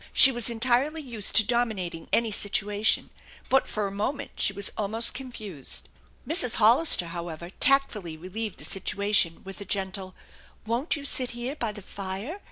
[0.13, 3.11] She was entirely used to dominating any situation,
[3.49, 5.89] but for a moment she was almost confused.
[6.27, 6.55] Mrs.
[6.55, 10.15] Hollister, however, tactfully relieved the situation, with a gentle,"
[10.65, 12.39] Won't you sit here by the fire